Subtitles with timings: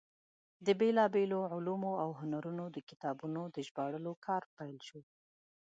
[0.65, 4.99] د بېلابېلو علومو او هنرونو د کتابونو د ژباړلو کار پیل شو.